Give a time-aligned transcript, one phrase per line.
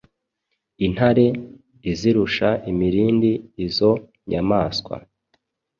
[0.85, 1.25] intare
[1.91, 3.31] izirusha imirindi
[3.65, 3.91] izo
[4.29, 4.95] nyamaswa